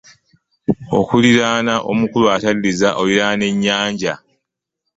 Okuliraana 0.99 1.73
omukulu 1.91 2.25
ataddiza, 2.35 2.89
oliraana 3.01 3.43
ennyanja 3.51 4.13